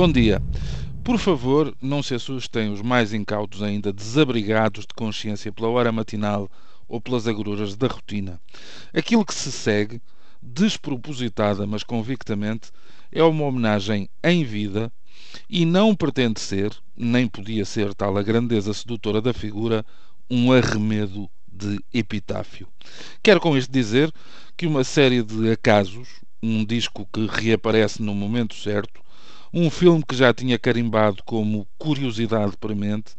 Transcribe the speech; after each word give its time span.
Bom 0.00 0.10
dia. 0.10 0.40
Por 1.04 1.18
favor, 1.18 1.76
não 1.78 2.02
se 2.02 2.14
assustem 2.14 2.72
os 2.72 2.80
mais 2.80 3.12
incautos 3.12 3.62
ainda 3.62 3.92
desabrigados 3.92 4.86
de 4.86 4.94
consciência 4.94 5.52
pela 5.52 5.68
hora 5.68 5.92
matinal 5.92 6.50
ou 6.88 7.02
pelas 7.02 7.28
agruras 7.28 7.76
da 7.76 7.86
rotina. 7.86 8.40
Aquilo 8.94 9.26
que 9.26 9.34
se 9.34 9.52
segue, 9.52 10.00
despropositada 10.42 11.66
mas 11.66 11.82
convictamente, 11.82 12.70
é 13.12 13.22
uma 13.22 13.44
homenagem 13.44 14.08
em 14.24 14.42
vida 14.42 14.90
e 15.50 15.66
não 15.66 15.94
pretende 15.94 16.40
ser, 16.40 16.74
nem 16.96 17.28
podia 17.28 17.66
ser 17.66 17.92
tal 17.92 18.16
a 18.16 18.22
grandeza 18.22 18.72
sedutora 18.72 19.20
da 19.20 19.34
figura, 19.34 19.84
um 20.30 20.50
arremedo 20.50 21.28
de 21.46 21.78
epitáfio. 21.92 22.66
Quero 23.22 23.38
com 23.38 23.54
isto 23.54 23.70
dizer 23.70 24.10
que 24.56 24.66
uma 24.66 24.82
série 24.82 25.22
de 25.22 25.50
acasos, 25.50 26.08
um 26.42 26.64
disco 26.64 27.06
que 27.12 27.26
reaparece 27.26 28.00
no 28.00 28.14
momento 28.14 28.54
certo, 28.54 29.02
um 29.52 29.68
filme 29.70 30.04
que 30.06 30.14
já 30.14 30.32
tinha 30.32 30.58
carimbado 30.58 31.22
como 31.24 31.66
curiosidade 31.78 32.56
premente, 32.56 33.14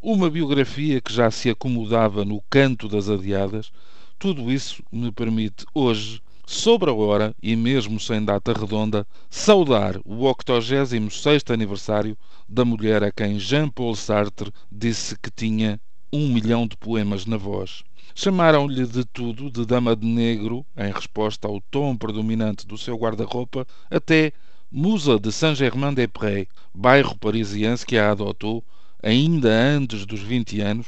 uma 0.00 0.30
biografia 0.30 1.00
que 1.00 1.12
já 1.12 1.30
se 1.30 1.50
acomodava 1.50 2.24
no 2.24 2.42
canto 2.50 2.88
das 2.88 3.08
adiadas, 3.08 3.70
tudo 4.18 4.50
isso 4.50 4.82
me 4.92 5.10
permite 5.10 5.64
hoje, 5.74 6.20
sobre 6.46 6.90
a 6.90 6.92
hora 6.92 7.34
e 7.42 7.54
mesmo 7.54 8.00
sem 8.00 8.24
data 8.24 8.52
redonda, 8.52 9.06
saudar 9.30 9.96
o 10.04 10.16
86º 10.24 11.54
aniversário 11.54 12.18
da 12.48 12.64
mulher 12.64 13.04
a 13.04 13.12
quem 13.12 13.38
Jean-Paul 13.38 13.94
Sartre 13.94 14.52
disse 14.70 15.16
que 15.16 15.30
tinha 15.30 15.80
um 16.12 16.28
milhão 16.28 16.66
de 16.66 16.76
poemas 16.76 17.24
na 17.24 17.36
voz. 17.36 17.84
Chamaram-lhe 18.14 18.84
de 18.84 19.04
tudo, 19.04 19.48
de 19.48 19.64
dama 19.64 19.94
de 19.94 20.04
negro, 20.04 20.66
em 20.76 20.90
resposta 20.90 21.46
ao 21.46 21.60
tom 21.70 21.96
predominante 21.96 22.66
do 22.66 22.76
seu 22.76 22.96
guarda-roupa, 22.96 23.64
até 23.88 24.32
musa 24.72 25.18
de 25.18 25.32
Saint-Germain-des-Prés, 25.32 26.46
bairro 26.72 27.18
parisiense 27.18 27.84
que 27.84 27.98
a 27.98 28.12
adotou 28.12 28.62
ainda 29.02 29.48
antes 29.48 30.06
dos 30.06 30.20
20 30.20 30.60
anos 30.60 30.86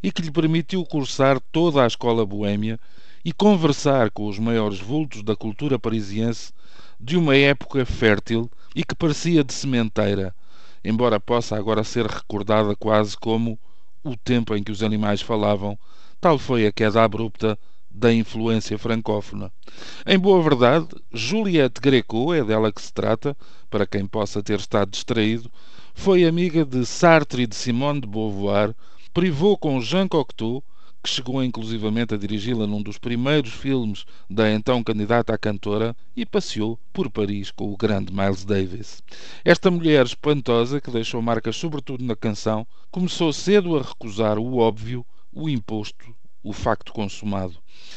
e 0.00 0.12
que 0.12 0.22
lhe 0.22 0.30
permitiu 0.30 0.84
cursar 0.84 1.40
toda 1.50 1.82
a 1.82 1.86
escola 1.86 2.24
boêmia 2.24 2.78
e 3.24 3.32
conversar 3.32 4.10
com 4.12 4.28
os 4.28 4.38
maiores 4.38 4.78
vultos 4.78 5.24
da 5.24 5.34
cultura 5.34 5.80
parisiense 5.80 6.52
de 7.00 7.16
uma 7.16 7.36
época 7.36 7.84
fértil 7.84 8.48
e 8.72 8.84
que 8.84 8.94
parecia 8.94 9.42
de 9.42 9.52
sementeira, 9.52 10.32
embora 10.84 11.18
possa 11.18 11.56
agora 11.56 11.82
ser 11.82 12.06
recordada 12.06 12.76
quase 12.76 13.16
como 13.16 13.58
o 14.04 14.16
tempo 14.16 14.54
em 14.54 14.62
que 14.62 14.70
os 14.70 14.82
animais 14.82 15.20
falavam, 15.20 15.76
tal 16.20 16.38
foi 16.38 16.66
a 16.66 16.72
queda 16.72 17.02
abrupta 17.02 17.58
da 17.94 18.12
influência 18.12 18.76
francófona. 18.76 19.52
Em 20.04 20.18
boa 20.18 20.42
verdade, 20.42 20.88
Juliette 21.12 21.80
Greco, 21.80 22.34
é 22.34 22.42
dela 22.42 22.72
que 22.72 22.82
se 22.82 22.92
trata, 22.92 23.36
para 23.70 23.86
quem 23.86 24.04
possa 24.04 24.42
ter 24.42 24.58
estado 24.58 24.90
distraído, 24.90 25.50
foi 25.94 26.24
amiga 26.24 26.64
de 26.64 26.84
Sartre 26.84 27.44
e 27.44 27.46
de 27.46 27.54
Simone 27.54 28.00
de 28.00 28.08
Beauvoir, 28.08 28.74
privou 29.12 29.56
com 29.56 29.80
Jean 29.80 30.08
Cocteau, 30.08 30.62
que 31.00 31.08
chegou 31.08 31.44
inclusivamente 31.44 32.14
a 32.14 32.16
dirigi-la 32.16 32.66
num 32.66 32.82
dos 32.82 32.98
primeiros 32.98 33.52
filmes 33.52 34.04
da 34.28 34.50
então 34.50 34.82
candidata 34.82 35.32
à 35.32 35.38
cantora, 35.38 35.94
e 36.16 36.26
passeou 36.26 36.80
por 36.92 37.08
Paris 37.08 37.52
com 37.52 37.72
o 37.72 37.76
grande 37.76 38.12
Miles 38.12 38.44
Davis. 38.44 39.02
Esta 39.44 39.70
mulher 39.70 40.04
espantosa, 40.04 40.80
que 40.80 40.90
deixou 40.90 41.22
marcas 41.22 41.54
sobretudo 41.54 42.02
na 42.02 42.16
canção, 42.16 42.66
começou 42.90 43.32
cedo 43.32 43.76
a 43.76 43.82
recusar 43.82 44.36
o 44.36 44.56
óbvio, 44.56 45.06
o 45.32 45.48
imposto 45.48 46.12
o 46.44 46.52
facto 46.52 46.92
consumado. 46.92 47.56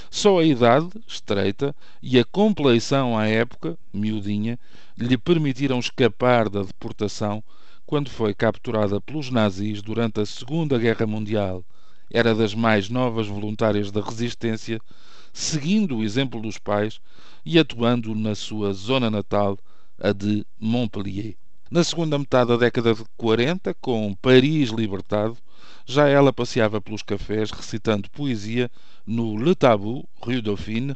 Só 0.09 0.39
a 0.39 0.43
idade, 0.43 0.89
estreita, 1.05 1.75
e 2.01 2.17
a 2.17 2.23
compleição 2.23 3.17
à 3.17 3.27
época, 3.27 3.77
miudinha, 3.93 4.57
lhe 4.97 5.17
permitiram 5.17 5.77
escapar 5.77 6.49
da 6.49 6.63
deportação 6.63 7.43
quando 7.85 8.09
foi 8.09 8.33
capturada 8.33 9.01
pelos 9.01 9.29
nazis 9.29 9.81
durante 9.81 10.21
a 10.21 10.25
Segunda 10.25 10.77
Guerra 10.79 11.05
Mundial. 11.05 11.63
Era 12.09 12.33
das 12.33 12.55
mais 12.55 12.89
novas 12.89 13.27
voluntárias 13.27 13.91
da 13.91 14.01
resistência, 14.01 14.79
seguindo 15.33 15.97
o 15.97 16.03
exemplo 16.03 16.41
dos 16.41 16.57
pais 16.57 17.01
e 17.45 17.59
atuando 17.59 18.15
na 18.15 18.33
sua 18.33 18.71
zona 18.73 19.09
natal, 19.09 19.59
a 19.99 20.13
de 20.13 20.45
Montpellier. 20.59 21.35
Na 21.69 21.83
segunda 21.83 22.17
metade 22.17 22.49
da 22.49 22.57
década 22.57 22.93
de 22.93 23.03
40, 23.17 23.73
com 23.75 24.15
Paris 24.21 24.69
libertado, 24.69 25.37
já 25.87 26.09
ela 26.09 26.33
passeava 26.33 26.81
pelos 26.81 27.01
cafés 27.01 27.49
recitando 27.49 28.09
poesia 28.09 28.69
no 29.05 29.37
Le 29.37 29.55
Tabou, 29.55 30.07
Rue 30.21 30.41
Dauphine, 30.41 30.93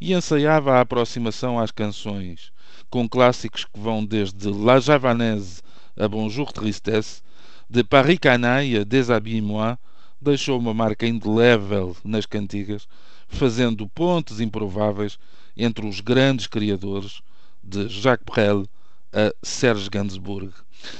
e 0.00 0.12
ensaiava 0.12 0.72
a 0.72 0.80
aproximação 0.80 1.60
às 1.60 1.70
canções, 1.70 2.52
com 2.90 3.08
clássicos 3.08 3.64
que 3.64 3.78
vão 3.78 4.04
desde 4.04 4.48
La 4.50 4.80
Javanaise 4.80 5.62
a 5.96 6.08
Bonjour 6.08 6.50
Tristesse, 6.52 7.22
de 7.70 7.84
Paris 7.84 8.18
Canaille 8.18 8.78
a 8.78 8.84
Déshabille-moi, 8.84 9.78
deixou 10.20 10.58
uma 10.58 10.74
marca 10.74 11.06
indelével 11.06 11.96
nas 12.04 12.26
cantigas, 12.26 12.88
fazendo 13.28 13.88
pontes 13.88 14.40
improváveis 14.40 15.20
entre 15.56 15.86
os 15.86 16.00
grandes 16.00 16.48
criadores, 16.48 17.22
de 17.62 17.88
Jacques 17.88 18.26
Brel 18.26 18.66
a 19.12 19.32
Serge 19.42 19.88
Gainsbourg. 19.90 20.52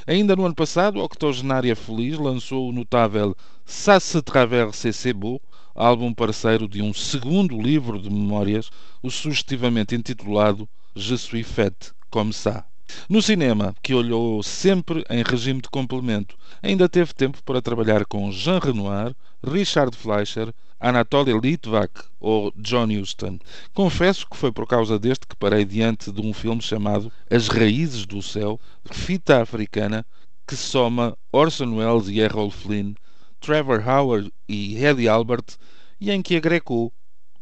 Ainda 0.06 0.36
no 0.36 0.44
ano 0.44 0.54
passado, 0.54 1.00
a 1.00 1.04
octogenária 1.04 1.74
Feliz 1.74 2.18
lançou 2.18 2.68
o 2.68 2.72
notável 2.72 3.34
Ça 3.64 3.98
se 3.98 4.20
traverse 4.20 4.92
c'est 4.92 5.12
beau, 5.12 5.40
álbum 5.74 6.12
parceiro 6.12 6.68
de 6.68 6.82
um 6.82 6.92
segundo 6.92 7.60
livro 7.60 8.00
de 8.00 8.10
memórias, 8.10 8.70
o 9.02 9.10
sugestivamente 9.10 9.94
intitulado 9.94 10.68
Je 10.94 11.16
suis 11.16 11.42
faite 11.42 11.92
comme 12.10 12.32
ça. 12.32 12.66
No 13.08 13.22
cinema, 13.22 13.74
que 13.82 13.94
olhou 13.94 14.42
sempre 14.42 15.04
em 15.08 15.22
regime 15.22 15.62
de 15.62 15.70
complemento, 15.70 16.36
ainda 16.62 16.88
teve 16.88 17.14
tempo 17.14 17.42
para 17.42 17.62
trabalhar 17.62 18.04
com 18.04 18.30
Jean 18.30 18.58
Renoir, 18.58 19.14
Richard 19.42 19.96
Fleischer, 19.96 20.52
Anatoly 20.82 21.32
Litvak 21.38 21.92
ou 22.20 22.52
John 22.56 22.88
Huston. 22.88 23.38
Confesso 23.72 24.28
que 24.28 24.36
foi 24.36 24.50
por 24.50 24.66
causa 24.66 24.98
deste 24.98 25.26
que 25.26 25.36
parei 25.36 25.64
diante 25.64 26.10
de 26.10 26.20
um 26.20 26.34
filme 26.34 26.60
chamado 26.60 27.10
As 27.30 27.48
Raízes 27.48 28.04
do 28.04 28.20
Céu, 28.20 28.60
fita 28.90 29.40
africana, 29.40 30.04
que 30.46 30.56
soma 30.56 31.16
Orson 31.30 31.76
Welles 31.76 32.08
e 32.08 32.20
Errol 32.20 32.50
Flynn, 32.50 32.94
Trevor 33.40 33.82
Howard 33.88 34.32
e 34.48 34.76
Eddie 34.84 35.08
Albert, 35.08 35.56
e 36.00 36.10
em 36.10 36.20
que 36.20 36.36
a 36.36 36.40
Greco 36.40 36.92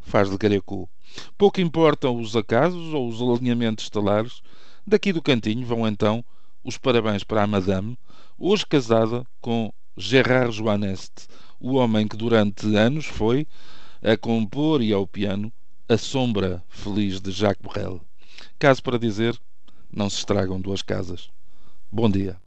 faz 0.01 0.31
de 0.31 0.37
Greco. 0.37 0.89
Pouco 1.37 1.61
importam 1.61 2.21
os 2.21 2.37
acasos 2.37 2.93
ou 2.93 3.09
os 3.09 3.21
alinhamentos 3.21 3.85
estelares, 3.85 4.43
Daqui 4.87 5.13
do 5.13 5.23
cantinho 5.23 5.65
vão 5.65 5.87
então 5.87 6.25
os 6.65 6.79
parabéns 6.79 7.23
para 7.23 7.43
a 7.43 7.47
Madame, 7.47 7.99
hoje 8.39 8.67
casada 8.67 9.25
com 9.41 9.73
Gerard 9.97 10.53
Joannest, 10.53 11.29
o 11.61 11.75
homem 11.75 12.09
que 12.09 12.17
durante 12.17 12.75
anos 12.75 13.05
foi, 13.05 13.47
a 14.03 14.17
compor 14.17 14.83
e 14.83 14.93
ao 14.93 15.07
piano, 15.07 15.53
a 15.89 15.99
sombra 15.99 16.65
feliz 16.69 17.21
de 17.21 17.31
Jacques 17.31 17.71
Brel. 17.71 18.01
Caso 18.59 18.83
para 18.83 18.99
dizer, 18.99 19.39
não 19.93 20.09
se 20.09 20.19
estragam 20.19 20.61
duas 20.61 20.83
casas. 20.83 21.29
Bom 21.93 22.09
dia. 22.09 22.39